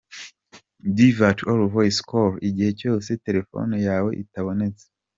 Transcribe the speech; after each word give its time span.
Divert 0.97 1.39
all 1.49 1.63
voice 1.77 1.99
call: 2.09 2.31
igihe 2.47 2.71
cyose 2.79 3.09
telefoni 3.25 3.75
yawe 3.87 4.09
itabonetse. 4.23 4.85